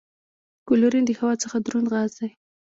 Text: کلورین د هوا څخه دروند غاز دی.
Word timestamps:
کلورین 0.67 1.03
د 1.07 1.11
هوا 1.19 1.33
څخه 1.43 1.57
دروند 1.65 1.87
غاز 1.93 2.11
دی. 2.19 2.29